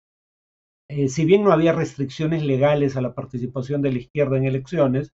eh, 0.90 1.09
si 1.09 1.25
bien 1.25 1.45
no 1.45 1.52
había 1.52 1.73
restricciones 1.73 2.43
legales 2.43 2.97
a 2.97 3.00
la 3.00 3.14
participación 3.14 3.81
de 3.83 3.93
la 3.93 3.99
izquierda 3.99 4.37
en 4.37 4.45
elecciones, 4.45 5.11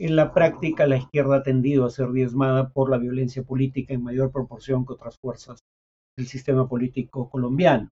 en 0.00 0.16
la 0.16 0.34
práctica 0.34 0.86
la 0.86 0.96
izquierda 0.96 1.36
ha 1.36 1.42
tendido 1.44 1.86
a 1.86 1.90
ser 1.90 2.10
diezmada 2.10 2.70
por 2.70 2.90
la 2.90 2.98
violencia 2.98 3.44
política 3.44 3.94
en 3.94 4.02
mayor 4.02 4.32
proporción 4.32 4.84
que 4.84 4.94
otras 4.94 5.16
fuerzas 5.18 5.60
el 6.18 6.26
sistema 6.26 6.68
político 6.68 7.30
colombiano. 7.30 7.88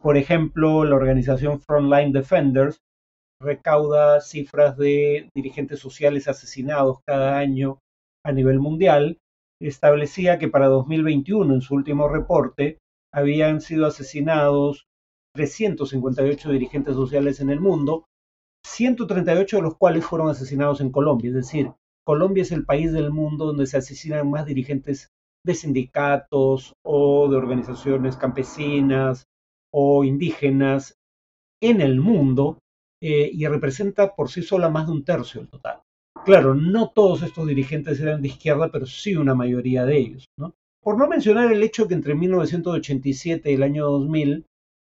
Por 0.00 0.16
ejemplo, 0.16 0.84
la 0.84 0.96
organización 0.96 1.60
Frontline 1.60 2.12
Defenders 2.12 2.78
recauda 3.40 4.20
cifras 4.20 4.76
de 4.76 5.28
dirigentes 5.34 5.78
sociales 5.78 6.28
asesinados 6.28 6.98
cada 7.06 7.38
año 7.38 7.78
a 8.24 8.32
nivel 8.32 8.58
mundial. 8.60 9.18
Establecía 9.60 10.38
que 10.38 10.48
para 10.48 10.68
2021, 10.68 11.54
en 11.54 11.60
su 11.60 11.74
último 11.74 12.08
reporte, 12.08 12.78
habían 13.12 13.60
sido 13.60 13.86
asesinados 13.86 14.86
358 15.34 16.50
dirigentes 16.50 16.94
sociales 16.94 17.40
en 17.40 17.50
el 17.50 17.60
mundo, 17.60 18.04
138 18.66 19.56
de 19.56 19.62
los 19.62 19.76
cuales 19.76 20.04
fueron 20.04 20.28
asesinados 20.30 20.80
en 20.80 20.90
Colombia. 20.90 21.28
Es 21.28 21.34
decir, 21.34 21.72
Colombia 22.04 22.42
es 22.42 22.52
el 22.52 22.64
país 22.64 22.92
del 22.92 23.10
mundo 23.10 23.46
donde 23.46 23.66
se 23.66 23.78
asesinan 23.78 24.30
más 24.30 24.46
dirigentes 24.46 25.10
de 25.48 25.54
sindicatos 25.54 26.74
o 26.84 27.26
de 27.28 27.36
organizaciones 27.36 28.18
campesinas 28.18 29.24
o 29.72 30.04
indígenas 30.04 30.94
en 31.62 31.80
el 31.80 32.00
mundo 32.00 32.58
eh, 33.02 33.30
y 33.32 33.46
representa 33.46 34.14
por 34.14 34.28
sí 34.28 34.42
sola 34.42 34.68
más 34.68 34.86
de 34.86 34.92
un 34.92 35.04
tercio 35.04 35.40
del 35.40 35.48
total. 35.48 35.80
Claro, 36.24 36.54
no 36.54 36.90
todos 36.90 37.22
estos 37.22 37.46
dirigentes 37.46 37.98
eran 38.00 38.20
de 38.20 38.28
izquierda, 38.28 38.70
pero 38.70 38.84
sí 38.84 39.16
una 39.16 39.34
mayoría 39.34 39.86
de 39.86 39.96
ellos. 39.96 40.26
Por 40.82 40.98
no 40.98 41.08
mencionar 41.08 41.50
el 41.50 41.62
hecho 41.62 41.88
que 41.88 41.94
entre 41.94 42.14
1987 42.14 43.50
y 43.50 43.54
el 43.54 43.62
año 43.62 43.86
2000, 43.86 44.44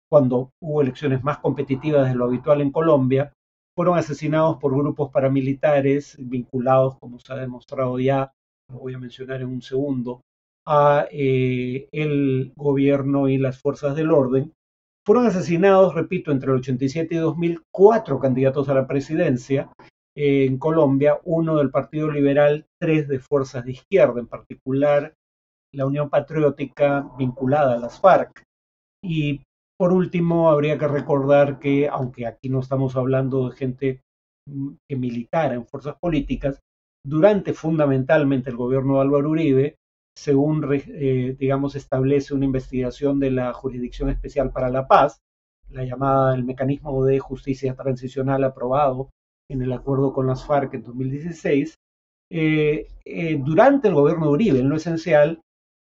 cuando 0.10 0.52
hubo 0.62 0.82
elecciones 0.82 1.24
más 1.24 1.40
competitivas 1.40 2.08
de 2.08 2.16
lo 2.16 2.26
habitual 2.26 2.62
en 2.62 2.72
Colombia, 2.72 3.34
fueron 3.76 3.98
asesinados 3.98 4.58
por 4.58 4.76
grupos 4.78 5.10
paramilitares 5.10 6.18
vinculados, 6.20 7.00
como 7.00 7.18
se 7.18 7.34
ha 7.34 7.38
demostrado 7.38 8.00
ya, 8.00 8.32
lo 8.70 8.80
voy 8.80 8.94
a 8.94 9.00
mencionar 9.00 9.42
en 9.42 9.48
un 9.48 9.62
segundo, 9.62 10.22
a 10.68 11.08
eh, 11.12 11.88
el 11.92 12.54
gobierno 12.56 13.28
y 13.28 13.38
las 13.38 13.60
fuerzas 13.60 13.96
del 13.96 14.12
orden. 14.12 14.54
Fueron 15.06 15.26
asesinados, 15.26 15.96
repito, 15.96 16.32
entre 16.32 16.52
el 16.52 16.58
87 16.58 17.16
y 17.16 17.18
2000 17.18 17.64
cuatro 17.72 18.20
candidatos 18.20 18.70
a 18.70 18.74
la 18.74 18.88
presidencia 18.88 19.72
en 20.16 20.58
Colombia, 20.58 21.20
uno 21.24 21.56
del 21.56 21.72
Partido 21.72 22.12
Liberal, 22.12 22.66
tres 22.80 23.08
de 23.08 23.20
fuerzas 23.20 23.66
de 23.66 23.72
izquierda, 23.72 24.20
en 24.20 24.28
particular 24.28 25.14
la 25.74 25.86
Unión 25.86 26.10
Patriótica 26.10 27.10
vinculada 27.18 27.76
a 27.76 27.80
las 27.80 28.00
FARC. 28.00 28.44
Y 29.04 29.42
por 29.80 29.94
último, 29.94 30.50
habría 30.50 30.78
que 30.78 30.88
recordar 30.88 31.58
que, 31.58 31.88
aunque 31.88 32.28
aquí 32.28 32.50
no 32.50 32.60
estamos 32.60 32.96
hablando 32.96 33.50
de 33.50 33.56
gente 33.56 34.02
mm, 34.48 34.74
que 34.88 34.96
militara 34.96 35.56
en 35.56 35.66
fuerzas 35.66 35.96
políticas, 36.00 36.60
durante 37.04 37.54
fundamentalmente 37.54 38.52
el 38.52 38.58
gobierno 38.58 38.96
de 38.96 39.02
Álvaro 39.02 39.32
Uribe, 39.32 39.78
según, 40.16 40.68
eh, 40.72 41.36
digamos, 41.40 41.76
establece 41.76 42.34
una 42.34 42.46
investigación 42.46 43.20
de 43.20 43.32
la 43.32 43.54
Jurisdicción 43.54 44.10
Especial 44.10 44.52
para 44.52 44.70
la 44.70 44.88
Paz, 44.88 45.22
la 45.70 45.84
llamada 45.84 46.36
el 46.36 46.44
mecanismo 46.44 47.06
de 47.06 47.20
justicia 47.20 47.76
transicional 47.76 48.44
aprobado 48.44 49.10
en 49.50 49.62
el 49.62 49.72
acuerdo 49.74 50.14
con 50.14 50.28
las 50.28 50.46
FARC 50.46 50.74
en 50.74 50.84
2016, 50.84 51.76
eh, 52.30 52.88
eh, 53.06 53.42
durante 53.44 53.90
el 53.90 53.94
gobierno 53.94 54.28
de 54.28 54.32
Uribe, 54.32 54.60
en 54.60 54.70
lo 54.70 54.78
esencial, 54.78 55.42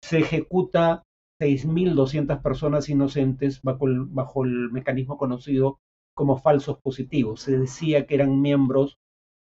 se 0.03 0.21
ejecuta 0.21 1.03
6.200 1.41 2.41
personas 2.43 2.89
inocentes 2.89 3.61
bajo 3.63 3.87
el, 3.87 4.05
bajo 4.05 4.45
el 4.45 4.71
mecanismo 4.71 5.19
conocido 5.19 5.79
como 6.15 6.39
falsos 6.39 6.79
positivos. 6.81 7.43
Se 7.43 7.59
decía 7.59 8.07
que 8.07 8.15
eran 8.15 8.41
miembros 8.41 8.97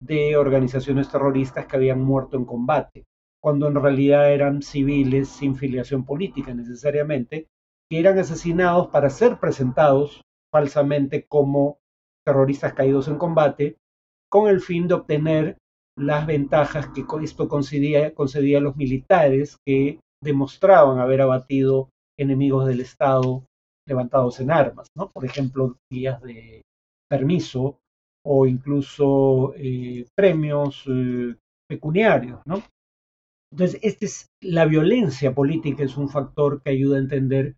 de 0.01 0.37
organizaciones 0.37 1.09
terroristas 1.09 1.65
que 1.67 1.75
habían 1.75 2.01
muerto 2.01 2.37
en 2.37 2.45
combate 2.45 3.05
cuando 3.45 3.67
en 3.67 3.75
realidad 3.75 4.33
eran 4.33 4.63
civiles 4.63 5.29
sin 5.29 5.55
filiación 5.55 6.03
política 6.03 6.51
necesariamente, 6.55 7.45
que 7.87 7.99
eran 7.99 8.17
asesinados 8.17 8.87
para 8.87 9.11
ser 9.11 9.39
presentados 9.39 10.21
falsamente 10.51 11.27
como 11.27 11.77
terroristas 12.25 12.73
caídos 12.73 13.07
en 13.07 13.19
combate, 13.19 13.77
con 14.31 14.49
el 14.49 14.61
fin 14.61 14.87
de 14.87 14.95
obtener 14.95 15.57
las 15.95 16.25
ventajas 16.25 16.87
que 16.87 17.05
esto 17.21 17.47
concedía, 17.47 18.07
a 18.07 18.61
los 18.61 18.75
militares 18.77 19.57
que 19.63 19.99
demostraban 20.23 20.97
haber 20.97 21.21
abatido 21.21 21.89
enemigos 22.17 22.65
del 22.65 22.81
Estado 22.81 23.45
levantados 23.87 24.39
en 24.39 24.49
armas, 24.49 24.87
¿no? 24.97 25.11
Por 25.11 25.23
ejemplo, 25.23 25.77
días 25.91 26.19
de 26.23 26.63
permiso 27.07 27.77
o 28.25 28.47
incluso 28.47 29.53
eh, 29.55 30.07
premios 30.17 30.83
eh, 30.87 31.35
pecuniarios, 31.69 32.41
¿no? 32.47 32.63
Entonces, 33.55 33.79
este 33.83 34.07
es, 34.07 34.27
la 34.41 34.65
violencia 34.65 35.33
política 35.33 35.81
es 35.81 35.95
un 35.95 36.09
factor 36.09 36.61
que 36.61 36.71
ayuda 36.71 36.97
a 36.97 36.99
entender 36.99 37.55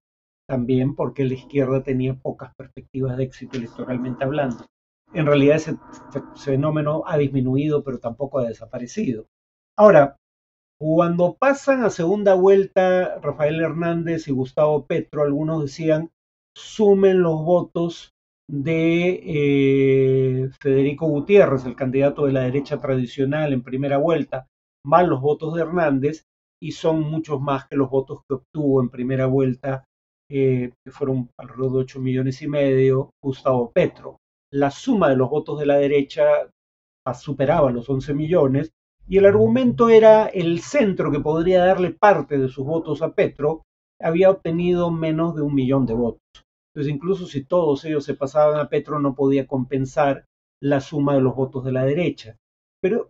también 0.47 0.95
por 0.95 1.15
qué 1.15 1.25
la 1.25 1.33
izquierda 1.33 1.81
tenía 1.81 2.13
pocas 2.13 2.53
perspectivas 2.55 3.17
de 3.17 3.23
éxito 3.23 3.57
electoralmente 3.57 4.23
hablando. 4.23 4.63
En 5.11 5.25
realidad 5.25 5.55
ese, 5.55 5.75
fenómeno 6.35 7.01
ha 7.07 7.17
disminuido, 7.17 7.83
pero 7.83 7.97
tampoco 7.97 8.37
ha 8.37 8.43
desaparecido. 8.43 9.25
Ahora, 9.75 10.17
cuando 10.79 11.33
pasan 11.33 11.83
a 11.83 11.89
segunda 11.89 12.35
vuelta 12.35 13.17
Rafael 13.19 13.59
Hernández 13.59 14.27
y 14.27 14.33
Gustavo 14.33 14.85
Petro, 14.85 15.23
algunos 15.23 15.63
decían, 15.63 16.11
sumen 16.55 17.23
los 17.23 17.43
votos 17.43 18.11
de 18.47 19.23
eh, 19.25 20.49
Federico 20.59 21.07
Gutiérrez, 21.07 21.65
el 21.65 21.75
candidato 21.75 22.27
de 22.27 22.33
la 22.33 22.41
derecha 22.41 22.77
tradicional 22.77 23.51
en 23.51 23.63
primera 23.63 23.97
vuelta, 23.97 24.45
más 24.87 25.07
los 25.07 25.21
votos 25.21 25.53
de 25.53 25.61
Hernández 25.61 26.23
y 26.61 26.71
son 26.71 27.01
muchos 27.01 27.39
más 27.39 27.67
que 27.67 27.75
los 27.75 27.89
votos 27.89 28.21
que 28.27 28.35
obtuvo 28.35 28.81
en 28.81 28.89
primera 28.89 29.27
vuelta, 29.27 29.83
eh, 30.29 30.71
que 30.83 30.91
fueron 30.91 31.29
alrededor 31.37 31.73
de 31.73 31.79
8 31.79 31.99
millones 31.99 32.41
y 32.41 32.47
medio, 32.47 33.11
Gustavo 33.23 33.71
Petro. 33.71 34.17
La 34.51 34.71
suma 34.71 35.09
de 35.09 35.17
los 35.17 35.29
votos 35.29 35.59
de 35.59 35.65
la 35.65 35.75
derecha 35.75 36.25
superaba 37.13 37.71
los 37.71 37.89
11 37.89 38.13
millones 38.13 38.71
y 39.07 39.17
el 39.17 39.25
argumento 39.25 39.89
era 39.89 40.27
el 40.27 40.59
centro 40.59 41.11
que 41.11 41.19
podría 41.19 41.63
darle 41.63 41.91
parte 41.91 42.37
de 42.37 42.49
sus 42.49 42.65
votos 42.65 43.01
a 43.01 43.13
Petro 43.13 43.63
había 44.01 44.29
obtenido 44.29 44.91
menos 44.91 45.35
de 45.35 45.41
un 45.41 45.55
millón 45.55 45.85
de 45.85 45.93
votos. 45.93 46.21
Entonces, 46.73 46.93
incluso 46.93 47.25
si 47.25 47.43
todos 47.43 47.83
ellos 47.85 48.03
se 48.03 48.13
pasaban 48.13 48.59
a 48.59 48.69
Petro, 48.69 48.99
no 48.99 49.15
podía 49.15 49.47
compensar 49.47 50.25
la 50.61 50.81
suma 50.81 51.15
de 51.15 51.21
los 51.21 51.35
votos 51.35 51.63
de 51.63 51.71
la 51.71 51.85
derecha. 51.85 52.37
Pero 52.81 53.09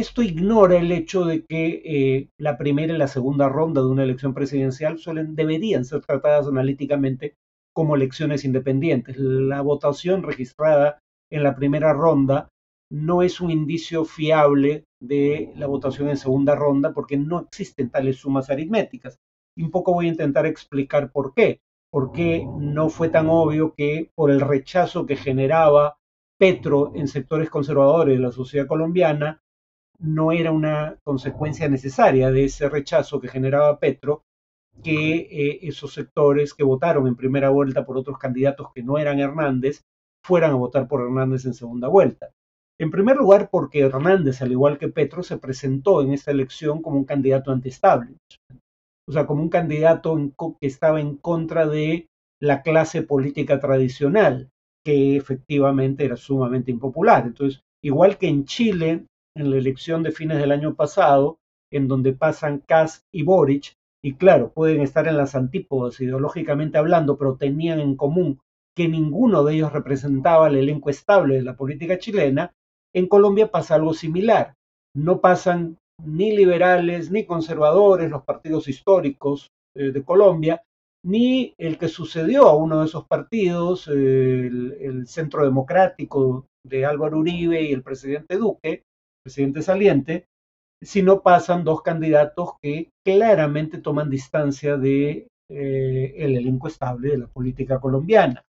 esto 0.00 0.22
ignora 0.22 0.78
el 0.78 0.90
hecho 0.92 1.24
de 1.24 1.44
que 1.44 1.82
eh, 1.84 2.28
la 2.38 2.56
primera 2.56 2.94
y 2.94 2.98
la 2.98 3.06
segunda 3.06 3.48
ronda 3.48 3.80
de 3.82 3.88
una 3.88 4.02
elección 4.02 4.34
presidencial 4.34 4.98
suelen, 4.98 5.36
deberían 5.36 5.84
ser 5.84 6.00
tratadas 6.00 6.46
analíticamente 6.46 7.36
como 7.74 7.96
elecciones 7.96 8.44
independientes. 8.44 9.16
La 9.18 9.60
votación 9.60 10.22
registrada 10.22 10.98
en 11.30 11.42
la 11.42 11.54
primera 11.54 11.92
ronda 11.92 12.48
no 12.90 13.22
es 13.22 13.40
un 13.40 13.50
indicio 13.50 14.04
fiable 14.04 14.84
de 15.00 15.52
la 15.56 15.66
votación 15.66 16.08
en 16.08 16.16
segunda 16.16 16.56
ronda 16.56 16.92
porque 16.92 17.16
no 17.16 17.40
existen 17.40 17.90
tales 17.90 18.16
sumas 18.16 18.50
aritméticas. 18.50 19.18
Y 19.56 19.62
un 19.62 19.70
poco 19.70 19.92
voy 19.92 20.06
a 20.06 20.10
intentar 20.10 20.46
explicar 20.46 21.12
por 21.12 21.34
qué. 21.34 21.60
Por 21.92 22.12
qué 22.12 22.46
no 22.58 22.88
fue 22.88 23.08
tan 23.08 23.28
obvio 23.28 23.74
que 23.74 24.10
por 24.14 24.30
el 24.30 24.40
rechazo 24.40 25.06
que 25.06 25.16
generaba 25.16 25.96
Petro 26.38 26.92
en 26.94 27.08
sectores 27.08 27.50
conservadores 27.50 28.16
de 28.16 28.22
la 28.22 28.32
sociedad 28.32 28.66
colombiana, 28.66 29.42
no 30.00 30.32
era 30.32 30.50
una 30.50 30.96
consecuencia 31.04 31.68
necesaria 31.68 32.30
de 32.30 32.44
ese 32.44 32.68
rechazo 32.68 33.20
que 33.20 33.28
generaba 33.28 33.78
Petro 33.78 34.24
que 34.82 35.28
eh, 35.30 35.58
esos 35.62 35.92
sectores 35.92 36.54
que 36.54 36.64
votaron 36.64 37.06
en 37.06 37.16
primera 37.16 37.50
vuelta 37.50 37.84
por 37.84 37.98
otros 37.98 38.18
candidatos 38.18 38.68
que 38.74 38.82
no 38.82 38.98
eran 38.98 39.18
Hernández 39.18 39.82
fueran 40.24 40.52
a 40.52 40.54
votar 40.54 40.88
por 40.88 41.02
Hernández 41.02 41.44
en 41.44 41.54
segunda 41.54 41.88
vuelta. 41.88 42.30
En 42.78 42.90
primer 42.90 43.16
lugar, 43.16 43.50
porque 43.50 43.80
Hernández, 43.80 44.40
al 44.40 44.52
igual 44.52 44.78
que 44.78 44.88
Petro, 44.88 45.22
se 45.22 45.36
presentó 45.36 46.00
en 46.00 46.12
esta 46.12 46.30
elección 46.30 46.80
como 46.80 46.96
un 46.96 47.04
candidato 47.04 47.52
anti-establishment, 47.52 48.18
o 49.06 49.12
sea, 49.12 49.26
como 49.26 49.42
un 49.42 49.50
candidato 49.50 50.16
que 50.58 50.66
estaba 50.66 51.00
en 51.00 51.16
contra 51.16 51.66
de 51.66 52.08
la 52.40 52.62
clase 52.62 53.02
política 53.02 53.60
tradicional, 53.60 54.48
que 54.82 55.16
efectivamente 55.16 56.06
era 56.06 56.16
sumamente 56.16 56.70
impopular. 56.70 57.26
Entonces, 57.26 57.60
igual 57.82 58.16
que 58.16 58.28
en 58.28 58.46
Chile, 58.46 59.04
en 59.36 59.50
la 59.50 59.56
elección 59.56 60.02
de 60.02 60.12
fines 60.12 60.38
del 60.38 60.52
año 60.52 60.74
pasado, 60.74 61.38
en 61.72 61.88
donde 61.88 62.12
pasan 62.12 62.58
Kass 62.66 63.04
y 63.12 63.22
Boric, 63.22 63.74
y 64.02 64.14
claro, 64.14 64.52
pueden 64.52 64.80
estar 64.80 65.06
en 65.08 65.16
las 65.16 65.34
antípodas 65.34 66.00
ideológicamente 66.00 66.78
hablando, 66.78 67.18
pero 67.18 67.36
tenían 67.36 67.80
en 67.80 67.96
común 67.96 68.40
que 68.74 68.88
ninguno 68.88 69.44
de 69.44 69.54
ellos 69.54 69.72
representaba 69.72 70.48
el 70.48 70.56
elenco 70.56 70.90
estable 70.90 71.36
de 71.36 71.42
la 71.42 71.56
política 71.56 71.98
chilena, 71.98 72.52
en 72.94 73.06
Colombia 73.06 73.50
pasa 73.50 73.74
algo 73.74 73.94
similar. 73.94 74.54
No 74.94 75.20
pasan 75.20 75.76
ni 76.04 76.34
liberales 76.34 77.10
ni 77.10 77.26
conservadores, 77.26 78.10
los 78.10 78.22
partidos 78.22 78.68
históricos 78.68 79.50
eh, 79.76 79.92
de 79.92 80.04
Colombia, 80.04 80.62
ni 81.04 81.54
el 81.58 81.78
que 81.78 81.88
sucedió 81.88 82.46
a 82.46 82.56
uno 82.56 82.80
de 82.80 82.86
esos 82.86 83.06
partidos, 83.06 83.88
el, 83.88 85.06
Centro 85.06 85.44
Democrático 85.44 86.46
de 86.64 86.84
Álvaro 86.84 87.18
Uribe 87.18 87.62
y 87.62 87.72
el 87.72 87.82
presidente 87.82 88.36
Duque, 88.36 88.84
presidente 89.22 89.62
saliente, 89.62 90.26
sino 90.82 91.22
pasan 91.22 91.64
dos 91.64 91.82
candidatos 91.82 92.52
que 92.62 92.90
claramente 93.04 93.78
toman 93.78 94.10
distancia 94.10 94.76
de 94.76 95.28
eh, 95.50 96.14
el 96.16 96.36
elenco 96.36 96.68
estable 96.68 97.10
de 97.10 97.18
la 97.18 97.26
política 97.26 97.80
colombiana. 97.80 98.42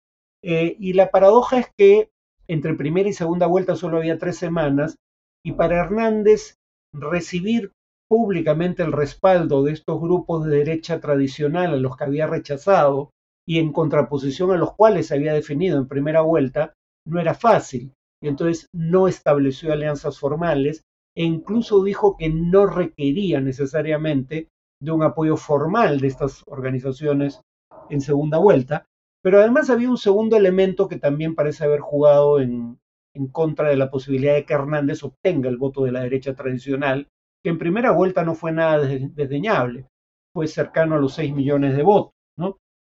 Eh, 0.43 0.75
y 0.79 0.93
la 0.93 1.11
paradoja 1.11 1.59
es 1.59 1.67
que 1.77 2.09
entre 2.47 2.75
primera 2.75 3.09
y 3.09 3.13
segunda 3.13 3.47
vuelta 3.47 3.75
solo 3.75 3.97
había 3.97 4.17
tres 4.17 4.37
semanas 4.37 4.95
y 5.43 5.53
para 5.53 5.79
Hernández 5.79 6.55
recibir 6.93 7.71
públicamente 8.09 8.83
el 8.83 8.91
respaldo 8.91 9.63
de 9.63 9.73
estos 9.73 10.01
grupos 10.01 10.45
de 10.45 10.57
derecha 10.57 10.99
tradicional 10.99 11.73
a 11.73 11.77
los 11.77 11.95
que 11.95 12.03
había 12.05 12.27
rechazado 12.27 13.11
y 13.47 13.59
en 13.59 13.71
contraposición 13.71 14.51
a 14.51 14.57
los 14.57 14.73
cuales 14.75 15.07
se 15.07 15.15
había 15.15 15.33
definido 15.33 15.77
en 15.77 15.87
primera 15.87 16.21
vuelta, 16.21 16.73
no 17.05 17.19
era 17.19 17.33
fácil. 17.33 17.93
Y 18.21 18.27
entonces 18.27 18.67
no 18.73 19.07
estableció 19.07 19.71
alianzas 19.71 20.19
formales 20.19 20.83
e 21.15 21.23
incluso 21.23 21.83
dijo 21.83 22.15
que 22.17 22.29
no 22.29 22.65
requería 22.65 23.41
necesariamente 23.41 24.49
de 24.81 24.91
un 24.91 25.03
apoyo 25.03 25.37
formal 25.37 25.99
de 25.99 26.07
estas 26.07 26.43
organizaciones 26.47 27.41
en 27.89 28.01
segunda 28.01 28.37
vuelta. 28.37 28.85
Pero 29.21 29.39
además 29.39 29.69
había 29.69 29.89
un 29.89 29.97
segundo 29.97 30.37
elemento 30.37 30.87
que 30.87 30.97
también 30.97 31.35
parece 31.35 31.65
haber 31.65 31.81
jugado 31.81 32.39
en, 32.39 32.79
en 33.15 33.27
contra 33.27 33.69
de 33.69 33.75
la 33.75 33.89
posibilidad 33.89 34.33
de 34.33 34.45
que 34.45 34.53
Hernández 34.53 35.03
obtenga 35.03 35.49
el 35.49 35.57
voto 35.57 35.83
de 35.83 35.91
la 35.91 36.01
derecha 36.01 36.33
tradicional 36.35 37.07
que 37.43 37.49
en 37.49 37.57
primera 37.57 37.91
vuelta 37.91 38.23
no 38.23 38.35
fue 38.35 38.51
nada 38.51 38.79
desdeñable, 38.79 39.87
fue 40.33 40.47
cercano 40.47 40.95
a 40.95 40.99
los 40.99 41.13
6 41.13 41.33
millones 41.33 41.75
de 41.75 41.83
votos. 41.83 42.13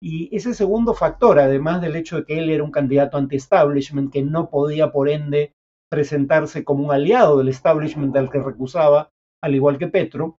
Y 0.03 0.35
ese 0.35 0.55
segundo 0.55 0.95
factor, 0.95 1.39
además 1.39 1.83
del 1.83 1.97
hecho 1.97 2.17
de 2.17 2.25
que 2.25 2.39
él 2.39 2.49
era 2.49 2.65
un 2.65 2.71
candidato 2.71 3.19
anti-establishment, 3.19 4.13
que 4.13 4.23
no 4.23 4.49
podía 4.49 4.93
por 4.93 5.09
ende 5.09 5.55
presentarse 5.91 6.65
como 6.65 6.85
un 6.85 6.93
aliado 6.93 7.37
del 7.39 7.49
establishment 7.49 8.17
al 8.17 8.31
que 8.31 8.41
recusaba, 8.41 9.11
al 9.43 9.55
igual 9.55 9.79
que 9.79 9.89
Petro, 9.89 10.39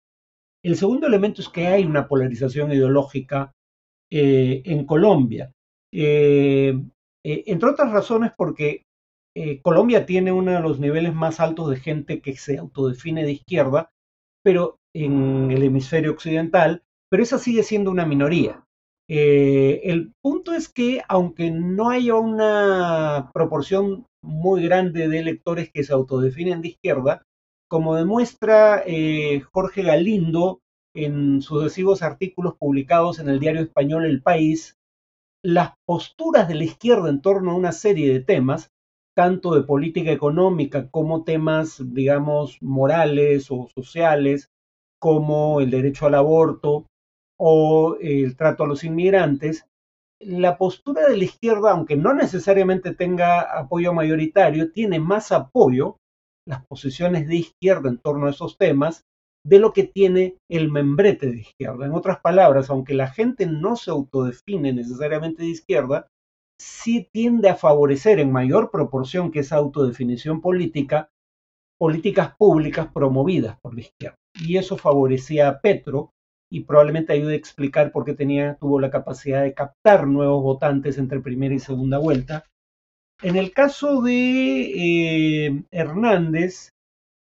el 0.64 0.76
segundo 0.76 1.08
elemento 1.08 1.42
es 1.42 1.50
que 1.50 1.68
hay 1.68 1.86
una 1.86 2.08
polarización 2.08 2.72
ideológica 2.72 3.54
eh, 4.12 4.62
en 4.66 4.86
Colombia. 4.86 5.52
Eh, 5.94 6.80
eh, 7.24 7.44
entre 7.48 7.70
otras 7.70 7.92
razones 7.92 8.32
porque 8.38 8.86
Colombia 9.62 10.06
tiene 10.06 10.34
uno 10.34 10.52
de 10.52 10.60
los 10.60 10.82
niveles 10.82 11.14
más 11.14 11.40
altos 11.40 11.70
de 11.70 11.78
gente 11.78 12.22
que 12.22 12.36
se 12.36 12.58
autodefine 12.58 13.24
de 13.24 13.32
izquierda, 13.32 13.90
pero 14.44 14.80
en 14.94 15.52
el 15.52 15.64
hemisferio 15.64 16.12
occidental, 16.12 16.84
pero 17.10 17.24
esa 17.24 17.40
sigue 17.40 17.64
siendo 17.64 17.92
una 17.92 18.06
minoría. 18.06 18.66
Eh, 19.14 19.92
el 19.92 20.14
punto 20.22 20.54
es 20.54 20.70
que 20.70 21.02
aunque 21.10 21.52
no 21.52 21.90
haya 21.90 22.16
una 22.16 23.30
proporción 23.34 24.06
muy 24.24 24.64
grande 24.64 25.10
de 25.10 25.20
electores 25.20 25.70
que 25.70 25.84
se 25.84 25.92
autodefinen 25.92 26.62
de 26.62 26.70
izquierda, 26.70 27.24
como 27.70 27.98
demuestra 27.98 28.82
eh, 28.86 29.42
Jorge 29.52 29.84
Galindo 29.84 30.62
en 30.96 31.42
sucesivos 31.42 32.04
artículos 32.04 32.56
publicados 32.58 33.20
en 33.20 33.28
el 33.28 33.42
diario 33.42 33.60
español 33.60 34.06
El 34.06 34.22
País, 34.22 34.78
las 35.44 35.74
posturas 35.86 36.48
de 36.48 36.56
la 36.56 36.64
izquierda 36.64 37.10
en 37.10 37.22
torno 37.22 37.52
a 37.52 37.56
una 37.56 37.74
serie 37.74 38.14
de 38.14 38.22
temas 38.22 38.72
tanto 39.14 39.54
de 39.56 39.64
política 39.64 40.14
económica 40.14 40.90
como 40.90 41.26
temas, 41.26 41.84
digamos, 41.94 42.60
morales 42.62 43.52
o 43.52 43.68
sociales, 43.76 44.52
como 45.02 45.60
el 45.60 45.70
derecho 45.70 46.06
al 46.06 46.16
aborto 46.16 46.86
o 47.44 47.98
el 48.00 48.36
trato 48.36 48.64
a 48.64 48.68
los 48.68 48.84
inmigrantes, 48.84 49.66
la 50.20 50.60
postura 50.60 51.08
de 51.08 51.18
la 51.18 51.24
izquierda, 51.24 51.72
aunque 51.72 51.98
no 51.98 52.14
necesariamente 52.14 52.94
tenga 52.94 53.42
apoyo 53.42 53.94
mayoritario, 53.94 54.72
tiene 54.72 55.00
más 55.00 55.32
apoyo, 55.32 55.98
las 56.48 56.64
posiciones 56.68 57.28
de 57.28 57.38
izquierda 57.38 57.90
en 57.90 57.98
torno 57.98 58.28
a 58.28 58.30
esos 58.30 58.60
temas, 58.60 59.06
de 59.44 59.58
lo 59.58 59.74
que 59.74 59.86
tiene 59.86 60.38
el 60.52 60.70
membrete 60.70 61.32
de 61.32 61.40
izquierda. 61.40 61.88
En 61.88 61.94
otras 61.94 62.20
palabras, 62.20 62.70
aunque 62.70 62.94
la 62.94 63.08
gente 63.08 63.48
no 63.48 63.76
se 63.76 63.90
autodefine 63.90 64.72
necesariamente 64.72 65.42
de 65.42 65.50
izquierda, 65.50 66.08
sí 66.62 67.08
tiende 67.12 67.50
a 67.50 67.56
favorecer 67.56 68.20
en 68.20 68.32
mayor 68.32 68.70
proporción 68.70 69.32
que 69.32 69.40
esa 69.40 69.56
autodefinición 69.56 70.42
política 70.42 71.10
políticas 71.80 72.36
públicas 72.38 72.90
promovidas 72.94 73.58
por 73.64 73.74
la 73.74 73.82
izquierda. 73.82 74.16
Y 74.40 74.58
eso 74.58 74.78
favorecía 74.78 75.50
a 75.50 75.62
Petro 75.62 76.12
y 76.52 76.66
probablemente 76.66 77.14
ayude 77.14 77.34
a 77.34 77.38
explicar 77.38 77.94
por 77.94 78.04
qué 78.04 78.14
tenía, 78.14 78.58
tuvo 78.60 78.82
la 78.82 78.92
capacidad 78.92 79.42
de 79.42 79.54
captar 79.54 80.06
nuevos 80.06 80.44
votantes 80.44 80.98
entre 80.98 81.22
primera 81.22 81.56
y 81.56 81.60
segunda 81.60 81.98
vuelta. 81.98 82.46
En 83.22 83.38
el 83.38 83.54
caso 83.54 84.02
de 84.02 85.46
eh, 85.46 85.64
Hernández, 85.72 86.74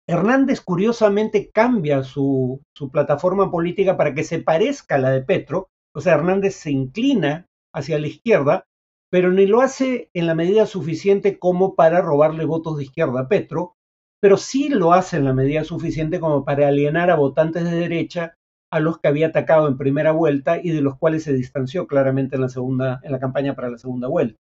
Hernández 0.08 0.62
curiosamente 0.62 1.51
cambia 1.51 2.03
su, 2.03 2.62
su 2.73 2.89
plataforma 2.89 3.51
política 3.51 3.97
para 3.97 4.13
que 4.13 4.23
se 4.23 4.39
parezca 4.39 4.95
a 4.95 4.99
la 4.99 5.12
de 5.12 5.21
Petro, 5.21 5.67
o 5.93 5.99
sea, 5.99 6.13
Hernández 6.13 6.55
se 6.55 6.71
inclina 6.71 7.45
hacia 7.75 7.99
la 7.99 8.08
izquierda, 8.08 8.67
pero 9.12 9.32
ni 9.34 9.47
lo 9.47 9.60
hace 9.60 10.10
en 10.13 10.27
la 10.27 10.36
medida 10.36 10.65
suficiente 10.65 11.39
como 11.39 11.75
para 11.75 12.01
robarle 12.01 12.45
votos 12.45 12.77
de 12.77 12.86
izquierda 12.86 13.21
a 13.21 13.27
Petro, 13.27 13.73
pero 14.21 14.38
sí 14.38 14.69
lo 14.69 14.93
hace 14.93 15.17
en 15.17 15.25
la 15.25 15.34
medida 15.34 15.65
suficiente 15.65 16.21
como 16.21 16.45
para 16.45 16.69
alienar 16.69 17.12
a 17.12 17.15
votantes 17.15 17.65
de 17.65 17.75
derecha 17.75 18.36
a 18.71 18.79
los 18.79 18.99
que 18.99 19.08
había 19.08 19.27
atacado 19.27 19.67
en 19.67 19.77
primera 19.77 20.12
vuelta 20.12 20.60
y 20.62 20.69
de 20.69 20.82
los 20.82 20.97
cuales 20.97 21.23
se 21.23 21.34
distanció 21.34 21.88
claramente 21.88 22.36
en 22.36 22.41
la 22.41 22.49
segunda, 22.49 22.99
en 23.03 23.12
la 23.12 23.19
campaña 23.19 23.55
para 23.55 23.69
la 23.69 23.77
segunda 23.77 24.08
vuelta. 24.08 24.39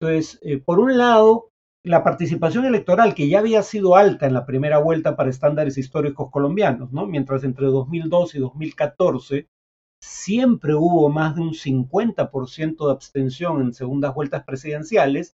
Entonces, 0.00 0.38
eh, 0.42 0.58
por 0.58 0.78
un 0.80 0.96
lado, 0.96 1.50
la 1.84 2.04
participación 2.04 2.64
electoral, 2.64 3.14
que 3.14 3.28
ya 3.28 3.40
había 3.40 3.62
sido 3.62 3.96
alta 3.96 4.26
en 4.26 4.34
la 4.34 4.46
primera 4.46 4.78
vuelta 4.78 5.16
para 5.16 5.30
estándares 5.30 5.78
históricos 5.78 6.30
colombianos, 6.30 6.92
¿no? 6.92 7.06
mientras 7.06 7.44
entre 7.44 7.66
2002 7.66 8.34
y 8.34 8.38
2014 8.38 9.48
siempre 10.00 10.74
hubo 10.74 11.08
más 11.08 11.34
de 11.34 11.42
un 11.42 11.54
50% 11.54 12.86
de 12.86 12.92
abstención 12.92 13.62
en 13.62 13.74
segundas 13.74 14.14
vueltas 14.14 14.44
presidenciales. 14.44 15.36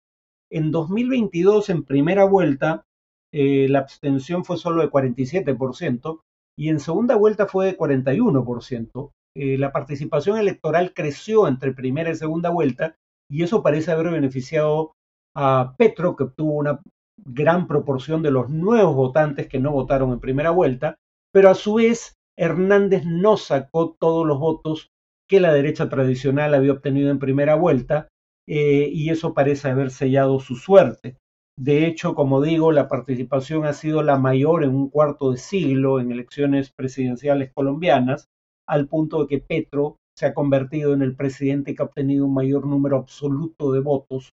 En 0.52 0.72
2022, 0.72 1.70
en 1.70 1.84
primera 1.84 2.26
vuelta, 2.26 2.86
eh, 3.32 3.68
la 3.70 3.80
abstención 3.80 4.46
fue 4.46 4.58
solo 4.58 4.82
de 4.82 4.90
47% 4.90 6.22
y 6.62 6.70
en 6.70 6.80
segunda 6.80 7.16
vuelta 7.16 7.48
fue 7.48 7.66
de 7.66 7.76
41%. 7.76 9.14
Eh, 9.36 9.58
la 9.58 9.72
participación 9.72 10.38
electoral 10.38 10.94
creció 10.94 11.48
entre 11.48 11.74
primera 11.74 12.12
y 12.12 12.16
segunda 12.16 12.52
vuelta 12.52 12.98
y 13.28 13.42
eso 13.42 13.64
parece 13.64 13.92
haber 13.92 14.12
beneficiado 14.12 14.94
a 15.36 15.74
Petro, 15.76 16.16
que 16.16 16.26
obtuvo 16.26 16.54
una 16.54 16.80
gran 17.18 17.66
proporción 17.66 18.22
de 18.22 18.30
los 18.30 18.52
nuevos 18.52 18.96
votantes 18.96 19.48
que 19.48 19.58
no 19.58 19.72
votaron 19.72 20.12
en 20.12 20.20
primera 20.20 20.52
vuelta, 20.52 20.98
pero 21.34 21.50
a 21.50 21.56
su 21.56 21.74
vez 21.74 22.14
Hernández 22.38 23.06
no 23.08 23.38
sacó 23.38 23.96
todos 24.00 24.28
los 24.28 24.38
votos 24.38 24.92
que 25.28 25.40
la 25.40 25.54
derecha 25.54 25.90
tradicional 25.90 26.54
había 26.54 26.74
obtenido 26.74 27.10
en 27.10 27.18
primera 27.18 27.56
vuelta, 27.56 28.10
eh, 28.48 28.88
y 28.94 29.10
eso 29.10 29.34
parece 29.34 29.70
haber 29.70 29.90
sellado 29.90 30.40
su 30.40 30.56
suerte. 30.56 31.18
De 31.62 31.86
hecho, 31.86 32.16
como 32.16 32.42
digo, 32.42 32.72
la 32.72 32.88
participación 32.88 33.66
ha 33.66 33.74
sido 33.74 34.02
la 34.02 34.18
mayor 34.18 34.64
en 34.64 34.74
un 34.74 34.90
cuarto 34.90 35.30
de 35.30 35.38
siglo 35.38 36.00
en 36.00 36.12
elecciones 36.12 36.72
presidenciales 36.72 37.54
colombianas, 37.54 38.30
al 38.68 38.88
punto 38.88 39.22
de 39.22 39.28
que 39.28 39.46
Petro 39.46 39.98
se 40.18 40.26
ha 40.26 40.34
convertido 40.34 40.92
en 40.94 41.04
el 41.04 41.16
presidente 41.16 41.76
que 41.76 41.84
ha 41.84 41.86
obtenido 41.86 42.26
un 42.26 42.34
mayor 42.34 42.66
número 42.66 42.98
absoluto 42.98 43.72
de 43.74 43.80
votos 43.80 44.32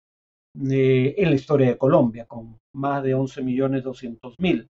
eh, 0.71 1.17
en 1.19 1.31
la 1.31 1.35
historia 1.35 1.67
de 1.67 1.77
Colombia, 1.77 2.27
con 2.27 2.59
más 2.73 3.03
de 3.03 3.15
11 3.15 3.43
millones 3.43 3.83
mil. 4.39 4.69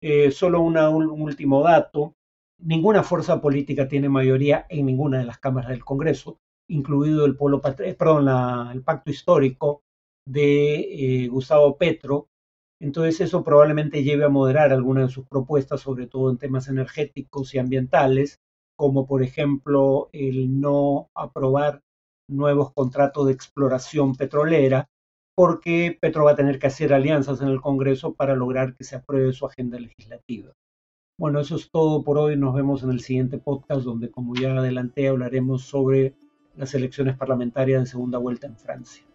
Eh, 0.00 0.30
solo 0.30 0.60
un 0.60 0.76
último 0.76 1.64
dato, 1.64 2.12
ninguna 2.60 3.02
fuerza 3.02 3.40
política 3.40 3.88
tiene 3.88 4.08
mayoría 4.08 4.66
en 4.68 4.86
ninguna 4.86 5.18
de 5.18 5.24
las 5.24 5.38
cámaras 5.38 5.70
del 5.70 5.84
Congreso, 5.84 6.38
incluido 6.68 7.24
el, 7.24 7.36
polo, 7.36 7.60
perdón, 7.60 8.28
el 8.72 8.84
pacto 8.84 9.10
histórico 9.10 9.82
de 10.28 11.24
eh, 11.24 11.28
Gustavo 11.28 11.76
Petro. 11.78 12.28
Entonces 12.80 13.20
eso 13.20 13.42
probablemente 13.42 14.04
lleve 14.04 14.24
a 14.24 14.28
moderar 14.28 14.72
algunas 14.72 15.08
de 15.08 15.14
sus 15.14 15.26
propuestas, 15.26 15.80
sobre 15.80 16.06
todo 16.06 16.30
en 16.30 16.38
temas 16.38 16.68
energéticos 16.68 17.54
y 17.54 17.58
ambientales, 17.58 18.40
como 18.76 19.06
por 19.06 19.22
ejemplo 19.22 20.10
el 20.12 20.60
no 20.60 21.10
aprobar 21.14 21.82
nuevos 22.28 22.72
contratos 22.72 23.26
de 23.26 23.32
exploración 23.32 24.14
petrolera, 24.14 24.88
porque 25.34 25.96
Petro 26.00 26.24
va 26.24 26.32
a 26.32 26.36
tener 26.36 26.58
que 26.58 26.66
hacer 26.66 26.92
alianzas 26.92 27.40
en 27.40 27.48
el 27.48 27.60
Congreso 27.60 28.14
para 28.14 28.36
lograr 28.36 28.76
que 28.76 28.84
se 28.84 28.96
apruebe 28.96 29.32
su 29.32 29.46
agenda 29.46 29.78
legislativa. 29.78 30.52
Bueno, 31.18 31.40
eso 31.40 31.56
es 31.56 31.70
todo 31.70 32.04
por 32.04 32.18
hoy. 32.18 32.36
Nos 32.36 32.54
vemos 32.54 32.82
en 32.82 32.90
el 32.90 33.00
siguiente 33.00 33.38
podcast 33.38 33.82
donde, 33.82 34.10
como 34.10 34.34
ya 34.34 34.56
adelanté, 34.56 35.08
hablaremos 35.08 35.62
sobre 35.62 36.14
las 36.56 36.74
elecciones 36.74 37.16
parlamentarias 37.16 37.82
de 37.82 37.86
segunda 37.86 38.18
vuelta 38.18 38.46
en 38.46 38.56
Francia. 38.56 39.07